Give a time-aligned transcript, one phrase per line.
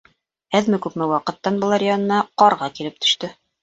[0.59, 3.37] Әҙме-күпме ваҡыттан былар янына ҡарға килеп төштө.